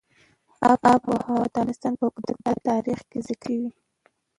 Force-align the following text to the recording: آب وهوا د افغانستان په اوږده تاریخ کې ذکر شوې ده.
آب 0.71 1.03
وهوا 1.11 1.35
د 1.39 1.43
افغانستان 1.49 1.93
په 1.99 2.03
اوږده 2.07 2.53
تاریخ 2.69 2.99
کې 3.09 3.19
ذکر 3.27 3.49
شوې 3.61 3.61
ده. 3.73 3.79